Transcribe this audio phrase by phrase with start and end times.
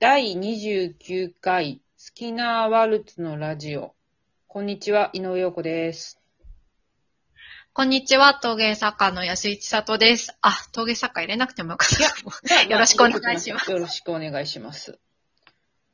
[0.00, 3.94] 第29回スキナーワルツのラジオ。
[4.46, 6.18] こんにちは、井上陽子です。
[7.74, 10.34] こんにちは、陶芸作家の安井千里です。
[10.40, 11.88] あ、陶芸作家入れなくてもよかっ
[12.48, 12.62] た。
[12.62, 14.98] よろしくお願いしますよろしくお願いします。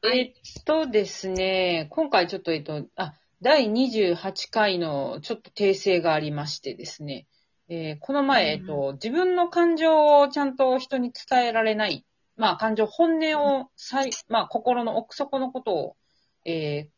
[0.05, 0.35] えっ
[0.65, 7.27] とですね、今回ちょっと、えっと、あ、第28回のちょっと訂正がありましてですね、
[7.69, 12.07] えーこの前、えっと、自分の感情をちゃんと人に伝えられない、
[12.37, 15.97] まあ感情、本音をさい、まあ心の奥底のことを、
[16.45, 16.97] えー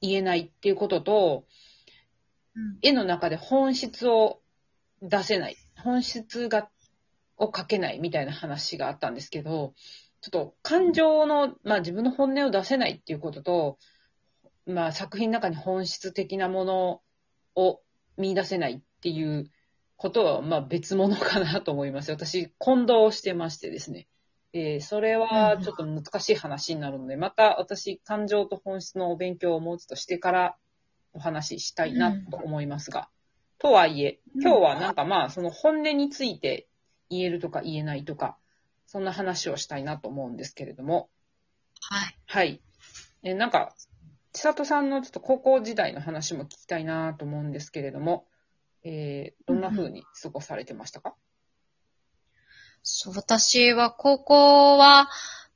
[0.00, 1.46] 言えないっていうことと、
[2.82, 4.40] 絵の中で本質を
[5.02, 6.68] 出せない、本質が、
[7.38, 9.74] を書けないみたいな話があったんですけど、
[10.22, 13.78] ちょっと感情の、まあ自分の本音を出せないっていうことと、
[14.66, 17.02] まあ作品の中に本質的なもの
[17.54, 17.80] を
[18.16, 19.50] 見出せないっていう
[19.96, 22.10] ことは、まあ別物かなと思います。
[22.10, 24.08] 私、混同してましてですね。
[24.58, 30.56] えーそれはちょっと難しい話になるので、また私、感情と本質のお勉強をもうちょっとしてから
[31.12, 33.10] お話ししたいなと思いますが、
[33.58, 36.68] とはいえ、今日はなんかまあ、その本音について
[37.10, 38.38] 言えるとか言えないとか、
[38.86, 41.10] そんな話をしたいなと思うんですけれども、
[41.82, 42.16] はい。
[42.24, 42.62] はい。
[43.24, 43.74] えーなんか、
[44.32, 48.26] 千里さんのちょっと高校時代の話も聞きたいなと思うんですけれども、
[48.84, 51.14] えーどんな風に過ごされてましたか、
[52.88, 55.08] そう、私は高校は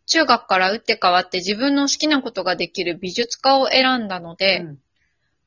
[0.06, 4.78] 中学から打って変わって自分の好きなことができる美術家を選んだので、うん。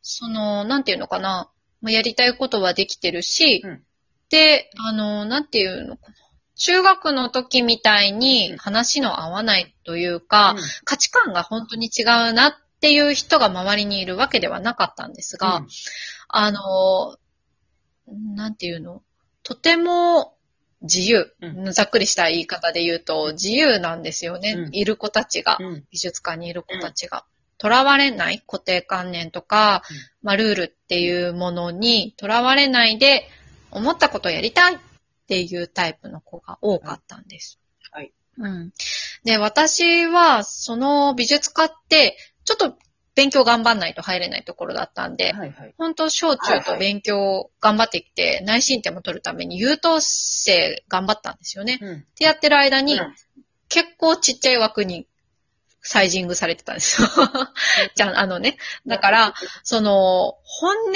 [0.01, 3.83] その、なんていうのかな、まあやりたいことはできてるし、うん。
[4.29, 6.15] で、あの、なんていうのかな。
[6.55, 8.19] 中学の時みたいうん。
[8.19, 10.63] に話の合わないというか、うん。
[10.85, 15.67] 価値観が本当に違うなっていう人が周りにいるわけではなかったんですが、うん。
[16.29, 17.17] あの、
[18.07, 19.03] なんていうの
[19.43, 20.37] とても
[20.83, 24.51] 自由、うざっくりした言い方で言うと自由なんですよね。
[24.51, 27.25] うんいる子たちが、うん美術館にいる子たちが。
[27.61, 33.29] 囚われない固定観念とか、うんまあ、ルールっていうものに囚われないで、
[33.71, 34.77] 思ったことをやりたいっ
[35.27, 37.59] ていうタイプの子が多かったんです。
[37.91, 38.11] はい。
[38.37, 38.73] うん。
[39.23, 42.77] で、私は、その美術家って、ちょっと
[43.15, 45.75] 勉強頑張んないと入れないところだったんで、はいはい。
[45.77, 51.79] 本当小中と勉強を頑張ってきて、内申点も取るために優等生頑張ったんですよね。
[51.81, 53.15] うんってやってる間に、うん
[53.69, 55.07] 結構ちっちゃい枠に
[55.81, 57.07] サイジングされてたんですよ。
[57.95, 58.57] じゃあ、あのね。
[58.85, 60.93] だから、その、本音っ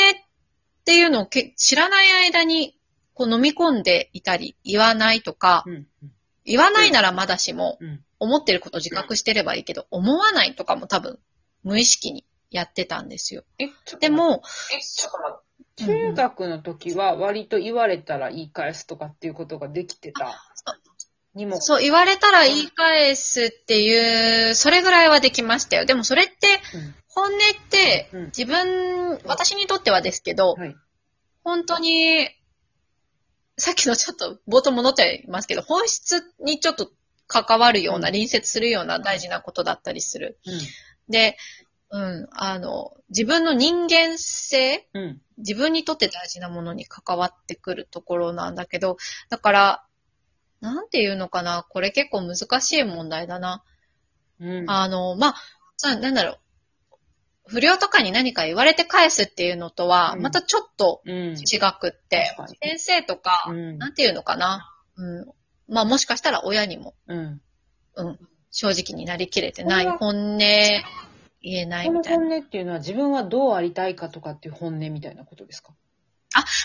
[0.85, 2.77] ていうのをけ知らない間に、
[3.15, 5.87] こう飲み込んでいたり、言わないとか、うん
[6.45, 11.19] 言わないならまだしも、うん思ってること自覚してればいいけど、思わないとかも多分、
[11.67, 13.43] 無意識にやってたんですよ。
[13.59, 14.41] え、ちょっとでも、
[14.73, 15.47] え、ちょっと待って。
[15.85, 20.33] 中学の時は割と言われたら言い返すとかっていうことができてた？
[21.35, 21.61] にも。
[21.61, 25.85] そう、言われたら言い返すっていう、それぐらいはできましたよ。
[25.85, 26.33] でもそれって、
[26.73, 27.39] うん本音っ
[27.71, 30.75] てうん、自分、私にとってはですけど、はい。
[31.43, 32.29] 本当に、
[33.57, 36.91] さっきのちょっと冒頭戻っちゃいますけど、本質にちょっと
[37.25, 40.37] 関わるような、うん隣接するような大事なことだったりする。
[41.07, 41.11] うん。
[41.11, 41.37] で、
[41.89, 45.21] うん、あの、自分の人間性、うん。
[45.37, 48.97] 自分にとって大事なものに関わってくるところなんだけど、
[49.29, 49.83] だから、
[50.59, 53.63] なんていうのかな、これ結構難しい問題だな。
[54.39, 54.69] うん。
[54.69, 55.35] あの、まあ、
[55.77, 56.39] さなんだろう。
[57.49, 61.35] 不良とかに何か言われて返すっていうのとは、うんまたちょっとうん。
[61.37, 64.73] 違くって、確かに先生とか、うんなんていうのかな。
[64.97, 65.25] うん。
[65.69, 67.41] まあもしかしたら親にも、うん。
[67.95, 68.19] うん、
[68.59, 70.81] 正直になりきれてない本音言
[71.43, 72.25] えないこのみたいな。
[72.25, 75.73] 本音っていうのは自分はどうありたいかとかっていう本音みたいなことですか？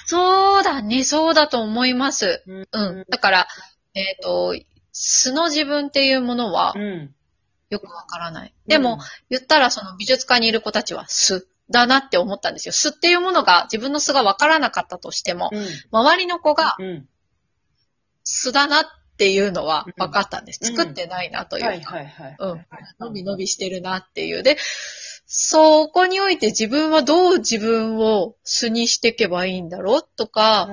[0.06, 2.42] そうだね、そうだと思います。
[2.46, 3.04] うんうん。
[3.10, 3.46] だから、
[3.92, 4.56] えっ、と、
[4.92, 7.14] 素の自分っていうものはうん。
[7.68, 8.54] よくわからない。
[8.66, 8.98] でも、
[9.28, 12.72] 言ったらその美術館にいる子たちは素だなって思ったんですよ。
[12.72, 15.66] 素っていうものが自分の素がわからなかったとしても、うん。
[15.90, 17.06] 周りの子がうん。
[18.24, 20.60] 素だなっていうのは分かったんです。
[20.62, 21.68] うん作ってないなというか。
[21.68, 22.36] はいはいはい。
[22.38, 22.66] うん。
[23.00, 24.42] 伸び伸びしてるなっていう。
[24.42, 24.56] で、
[25.26, 30.66] そこにおいて自分はどう自分を素にしていけばいいんだろうとうか。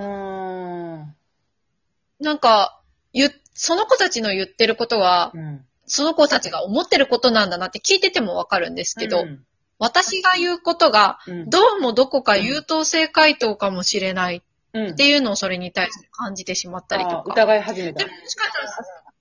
[2.20, 2.82] なんか、
[3.14, 5.66] 言、その子たちの言ってることは、うん。
[5.86, 9.44] その子たちが思ってることなんだなって聞いててもわかるんですけど、うん
[9.82, 11.50] 私が言うことが、うん。
[11.50, 14.44] どうもどこか優等生回答かもしれない
[14.74, 17.30] うんっていうのをそれに対して感じてしまったりあとか。
[17.30, 18.06] ー疑い始めたで。
[18.06, 18.68] ももしかしたら、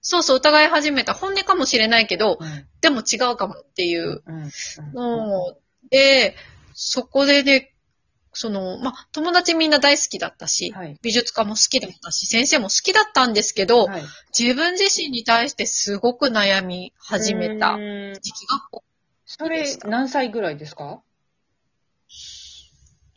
[0.01, 2.67] そうそう疑い始めた本音かもしれないけど、うん。
[2.81, 4.51] でも違うかもっていううん。
[4.95, 5.57] の
[5.91, 6.37] で、
[6.75, 7.75] そこでね、
[8.33, 10.97] その、まあ、友達みんな大好きだったし、はい。
[11.03, 14.03] 美術家も好きだったし、先生も好きだったんですけど、はい。
[14.39, 18.81] 自分自身に対してすごく悩み始めたうーん時期が、
[19.27, 21.03] それ、何歳ぐらいですか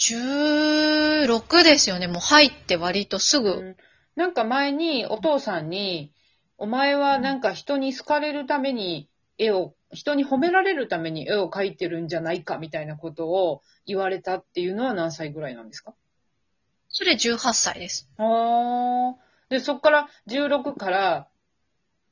[0.09, 2.07] 16ですよね。
[2.07, 3.49] もう入って割とすぐ。
[3.51, 3.75] うん
[4.13, 6.11] なんか前にお父さんに、
[6.57, 15.95] お前はなんか人に好かれるために絵を、人に褒められるために絵を描いてるんじゃないかみたいなことを言われたっていうのは何歳ぐらいなんですか？
[16.89, 18.09] それ18歳です。
[18.17, 18.23] あ
[19.15, 19.15] あ。
[19.47, 21.29] で、そっから16から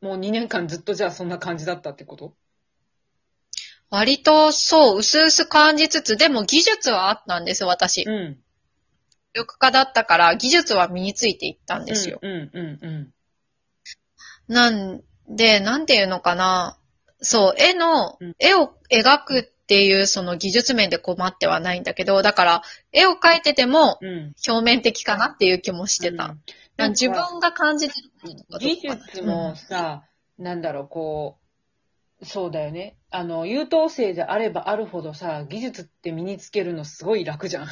[0.02, 2.34] もう2年間ずっとじゃあそんな感じだったってこと？
[3.90, 8.04] 割とそう、薄々感じつつ、でも技術はあったんです、私。
[8.04, 8.38] うん。
[9.34, 12.20] 力家だったから、技術は身についていったんですよ。
[12.22, 13.14] うんうんうん
[14.48, 16.80] なんで、なんていうのかな。
[17.22, 24.00] そう、絵のうん、絵を描くっていうその技術面で困ってはないんだけど、だから、絵を描いてても。
[24.48, 26.26] 表面的かなっていう気もしてた。
[26.26, 26.42] うん
[26.88, 28.10] 自分が感じてる
[28.58, 30.06] 技術もさ、
[30.38, 31.39] なんだろう、こう、
[32.22, 32.98] そうだよね。
[33.12, 37.68] あの、優等生であればあるほどさ、技術って身につけるのすごい楽じゃん。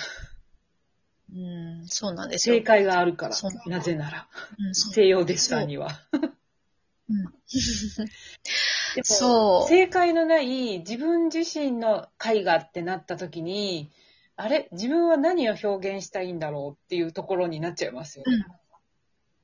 [1.33, 2.61] うん、そうなんですよ正。
[2.61, 3.69] 解があるからそう。
[3.69, 4.27] なぜなら。
[4.57, 5.89] うんそう西洋デスターには。
[6.13, 7.25] うん
[8.95, 13.91] でもそう正解のない自分自身の絵画ってなった時に、
[14.35, 14.69] あれ？
[14.71, 18.45] 自分は何を表現したいんだろうっていうところになっちゃいますよね。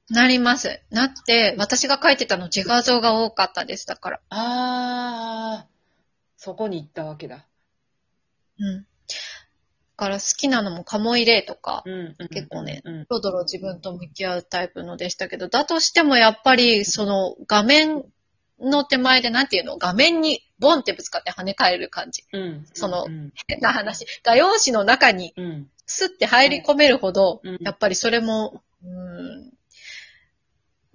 [0.10, 0.82] なります。
[0.90, 4.22] なって、私が描いてたの自画像が多かったです、だから。
[4.30, 5.74] あー、
[6.38, 7.46] そこに行ったわけだ。
[8.60, 8.80] うん。
[8.82, 8.86] だ
[9.96, 18.04] から好きなのもカモイレイとか、うんうん結構ねうんドロドロ自分と向き合うタイプのでしたけど、だとしてもやっぱり、その画面
[18.60, 22.24] の手前でなんていうの、画面にボンってぶつかって跳ね返る感じ。
[22.34, 24.06] うんそのうん変な話。
[24.24, 28.62] 画用紙の中にうんスッて入り込めるほど、うんやっぱりそれも、うん、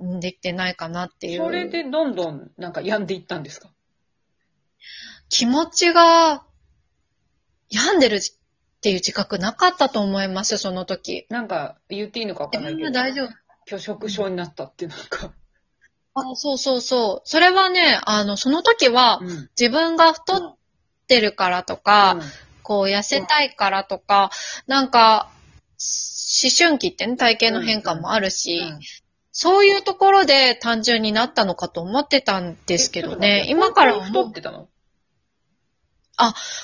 [0.00, 1.38] できてないかなっていう。
[1.38, 3.68] それでどんどんなんか病んでいったんですか？
[5.28, 6.44] 気持ちが
[7.68, 8.20] 病んでるっ
[8.80, 11.26] ていう自覚なかったと思います、その時。
[11.28, 13.28] なんか言っていいのかわかんないけど、大丈夫？
[13.68, 15.32] 拒食症になったってなんか。
[16.14, 17.28] あ、そうそうそう。
[17.28, 20.56] それはね、あの、その時は、うん自分が太っ
[21.06, 22.18] てるからとか、
[22.62, 24.30] こう痩せたいからとか、
[24.66, 25.30] なんか、
[26.42, 28.80] 思春期ってね、体型の変化もあるし、うん
[29.40, 34.68] そういうところで単純になったのかと思ってたんですけどね、え今から太ってたの？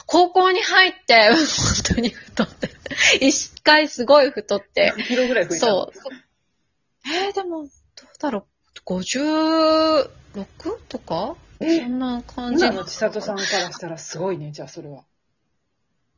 [0.06, 2.70] 高校に入って、 本当に太って、
[3.20, 5.72] 一回すごい太って、何キロぐらい増えたの？
[5.72, 5.92] そう。
[7.06, 7.68] えー、でも、どう
[8.18, 10.08] だろう、56
[10.88, 11.36] とか？
[11.60, 12.66] えそんな感じ。
[12.66, 12.74] 今。
[12.74, 15.04] の千里さんからしたらすごいね、じゃあそれは。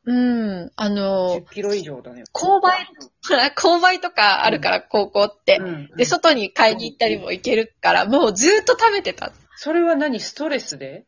[0.07, 2.23] うん、あの10、キロ以上だね。
[2.33, 2.87] 購買、
[3.57, 5.57] 購買とかあるから、高校って。
[5.57, 9.33] うんで、外に買いに行ったりも行けるから、もうずーっと食べてた。
[9.57, 10.21] それは何？
[10.21, 11.05] ストレスで？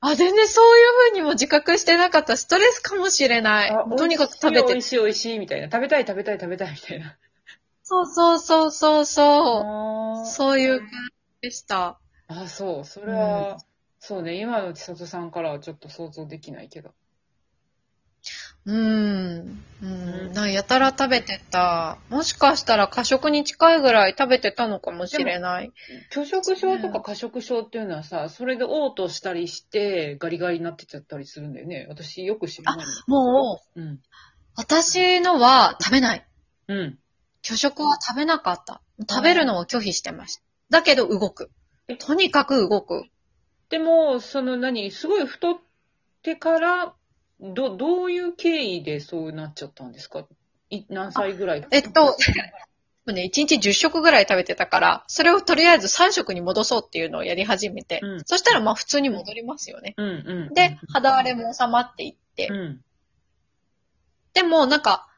[0.00, 2.38] あ、全然そういう風にも自覚してなかった。
[2.38, 3.84] ストレスかもしれないあ。
[3.84, 4.88] とにかく食べて美味。
[4.88, 5.66] しい美味しいみたいな。
[5.70, 7.18] 食べたい食べたい食べたいみたいな。
[7.82, 10.22] そうそうそうそうそう。
[10.22, 10.94] あそういう感じ
[11.42, 12.00] でした。
[12.28, 12.84] あ、そう。
[12.86, 13.58] それは、
[13.98, 14.40] そうね。
[14.40, 16.94] 今の千里さんからはちょっと想像できないけど。
[18.64, 19.64] うん。
[19.82, 20.32] うん。
[20.32, 21.98] なやたら食べてた。
[22.08, 25.72] もしかしたら過食に近いぐらい食べてたのかもしれない。
[26.12, 31.86] 拒食症とか過食症っていうのはさ、それで嘔吐したりして、ガリガリになってっちゃったりするんだよね。
[31.88, 33.84] 私よく知らないもう、の。
[33.84, 34.00] うん。
[34.54, 36.26] 私のは食べない。
[36.68, 36.98] うん。
[37.42, 38.80] 拒食は食べなかった。
[39.10, 40.42] 食べるのを拒否してました。
[40.70, 41.50] だけど動く
[41.88, 41.96] え？
[41.96, 43.02] とにかく動く。
[43.70, 45.56] でも、その何、すごい太っ
[46.22, 46.94] てから、
[47.42, 50.26] ど、どういう経緯でそうなっちゃったんですか？
[50.70, 52.16] い何歳ぐらいえっと、
[53.12, 59.94] ね、1日10食ぐらい食べてたから、それをとりあえず3食に戻そうっていうのをやり始めて、うんそしたらまあ普通に戻りますよね。
[59.96, 60.54] うんうん。
[60.54, 62.84] で、肌荒れも収まっていって、うん。
[64.34, 65.08] でもなんか、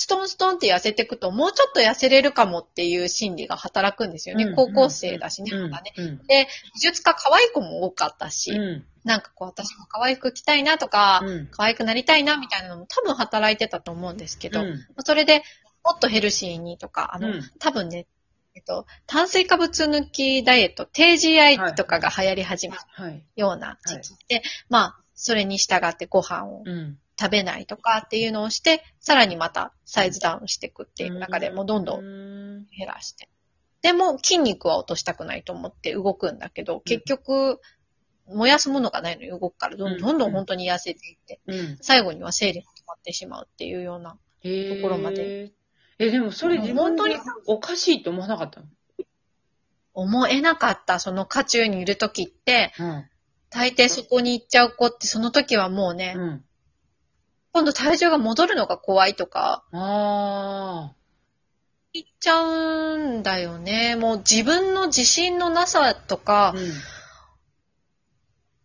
[0.00, 4.44] ストンストンって痩せていくと、もうちょっと痩せれるかもっていう心理が働くんですよね。
[4.44, 5.92] うん高校生だしね、うんまだね。
[5.96, 6.18] うん。
[6.28, 8.84] で、美術家可愛い子も多かったし、うん。
[9.02, 11.48] なんかこう私も可愛く着たいなとか、うん。
[11.50, 15.42] 可愛くなりたいなみたいなのも多分働いてたと思うんですけど、うんそれで
[15.82, 18.06] もっとヘルシーにとか、あの、うん多分ね、
[18.54, 23.24] えっと、炭水化物抜きダイエット、低 GI とかが流行り始めたはい。
[23.34, 26.98] ような時期で、まあ、それに従ってご飯をうん。
[27.18, 32.66] 食べないとかっていうのをして、さらにまたサイズダウンしていくっていう中でもうどんどんん。
[32.76, 33.28] 減らして。
[33.82, 37.60] でも筋肉は落としたくないと思って動くんだけど、結局、
[38.26, 41.78] 燃やすものがないのに動くから、どんどんどん本当に痩せていって、うん。
[41.80, 44.10] 最後には生理のまってしまうっていうような。
[44.10, 44.18] と
[44.82, 45.52] ころまで。
[45.98, 48.66] え、でもそれ自分で本当におかしいと思わなかったの？
[49.94, 53.04] 思えなかった、その渦中にいる時って、うん。
[53.50, 56.44] 大抵そこに行っちゃう子って、その時はもうね、うん。
[57.58, 60.92] 今度体重が戻るのが怖いとか、あ
[61.92, 63.96] 言っちゃうんだよね。
[63.96, 66.18] もう自分の自信のなさとあ。
[66.18, 66.54] か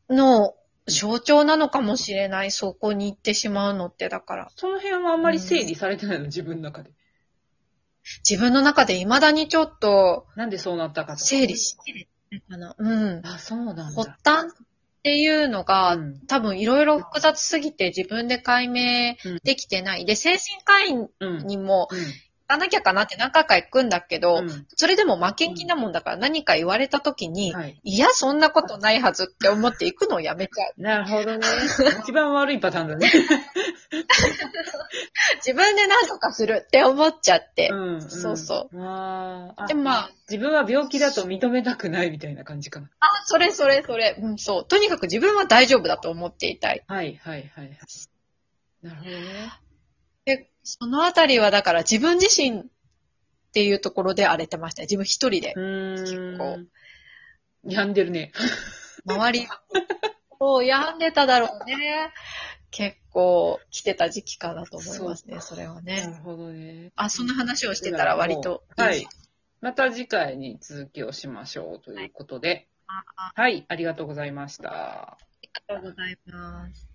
[0.10, 0.16] うん。
[0.16, 0.54] の
[0.88, 4.52] 象徴なのかもしれない、そこに行ってしまうのって、だから。
[4.58, 6.92] その辺はあんまり整理されてないの、自分の中で。
[8.30, 11.18] 自分の中で未だにちょっとなんでそうなったか。
[11.18, 12.76] 整理しきれてないかな。
[12.78, 13.26] うん。
[13.26, 13.86] あ、そうなんだ。
[13.86, 14.54] 発端
[15.04, 20.06] っていうのが、うん多分いろいろ複雑すぎて自分で解明できてない。
[20.06, 21.46] で、精神科医うん。
[21.46, 22.00] にもうん。
[22.00, 22.06] 行
[22.48, 27.80] かなきゃかなって何回か行くんだけど、うんそれでも負けん気なもんだから何か言われた時に、はい。
[27.84, 30.82] いや、そんなことないはずって思って行くのをやめちゃう。
[30.82, 31.48] なるほどね。
[32.04, 33.12] 一番悪いパターンだね。
[35.54, 37.70] 自分で何とかするって思っちゃって。
[37.72, 37.98] うん。
[37.98, 39.68] んそうそあーあ。
[39.68, 42.90] でもまあ、自分は病気だと認めたくないみたいな感じかな。
[43.00, 44.18] あ、それそれそれ。
[44.20, 44.66] うん、そう。
[44.68, 46.84] とにかく自分は大丈夫だと思っていたい。
[46.88, 47.66] はい、はい、はい。
[47.66, 47.78] はい
[48.82, 49.18] なるほどね。
[50.26, 52.64] で、そのあたりはだから自分自身っ
[53.54, 54.82] ていうところで荒れてました。
[54.82, 56.68] 自分一人で結構ん。
[57.64, 58.32] 病んでるね。
[59.06, 59.48] 周り、
[60.40, 62.12] そう、病んでただろうね。
[62.72, 66.06] 結構来てた時期かなと思いますね、それはなね。
[66.08, 66.92] るほどね。
[66.96, 68.84] あ、そんな話をしてたら割といい。
[68.84, 69.08] はい。
[69.62, 72.68] また次回に続きをしましょうということで。
[72.88, 73.04] あ
[73.36, 75.14] あはい、ありがとうございました。
[75.14, 76.93] ありがとうございます。